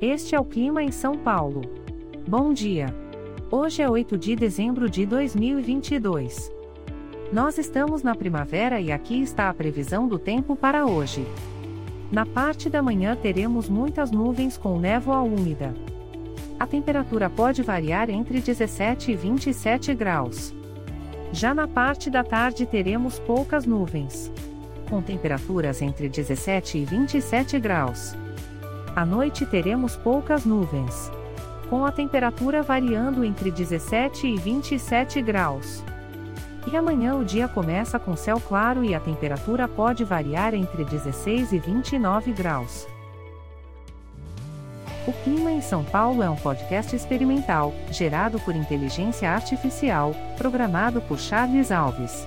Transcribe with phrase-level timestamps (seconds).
[0.00, 1.62] Este é o clima em São Paulo.
[2.28, 2.94] Bom dia.
[3.50, 6.52] Hoje é 8 de dezembro de 2022.
[7.32, 11.26] Nós estamos na primavera e aqui está a previsão do tempo para hoje.
[12.12, 15.74] Na parte da manhã teremos muitas nuvens com névoa úmida.
[16.60, 20.54] A temperatura pode variar entre 17 e 27 graus.
[21.32, 24.30] Já na parte da tarde teremos poucas nuvens.
[24.90, 28.14] Com temperaturas entre 17 e 27 graus.
[28.96, 31.12] À noite teremos poucas nuvens.
[31.68, 35.84] Com a temperatura variando entre 17 e 27 graus.
[36.66, 41.52] E amanhã o dia começa com céu claro e a temperatura pode variar entre 16
[41.52, 42.88] e 29 graus.
[45.06, 51.18] O Clima em São Paulo é um podcast experimental, gerado por inteligência artificial, programado por
[51.18, 52.26] Charles Alves.